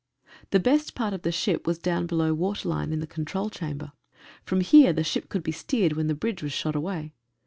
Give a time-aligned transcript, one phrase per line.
[0.49, 3.91] The best part of the ship was down below waterline in the control chamber.
[4.43, 7.13] From here the ship could be steered when the bridge was shot away.